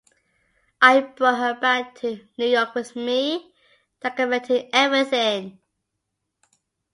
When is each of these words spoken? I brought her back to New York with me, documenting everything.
I 0.81 1.01
brought 1.01 1.37
her 1.37 1.59
back 1.59 1.93
to 1.99 2.25
New 2.35 2.47
York 2.47 2.73
with 2.73 2.95
me, 2.95 3.53
documenting 4.01 4.67
everything. 4.73 5.59